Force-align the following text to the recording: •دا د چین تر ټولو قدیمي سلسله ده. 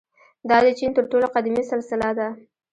•دا 0.49 0.57
د 0.65 0.67
چین 0.77 0.91
تر 0.97 1.03
ټولو 1.11 1.27
قدیمي 1.35 1.63
سلسله 1.71 2.09
ده. 2.17 2.27